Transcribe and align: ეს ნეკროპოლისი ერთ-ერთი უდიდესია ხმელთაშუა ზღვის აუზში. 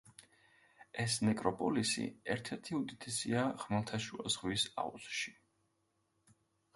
ეს 1.01 1.17
ნეკროპოლისი 1.25 2.05
ერთ-ერთი 2.35 2.75
უდიდესია 2.77 3.43
ხმელთაშუა 3.65 4.33
ზღვის 4.37 4.65
აუზში. 4.85 5.35